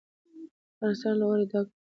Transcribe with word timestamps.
افغانستان 0.75 1.13
له 1.17 1.25
اوړي 1.27 1.45
ډک 1.51 1.65
دی. 1.69 1.75